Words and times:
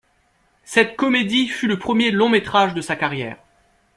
Cette 0.63 0.95
comédie 0.97 1.47
fut 1.47 1.67
le 1.67 1.77
premier 1.77 2.09
long-métrage 2.09 2.73
de 2.73 2.81
sa 2.81 2.95
carrière. 2.95 3.37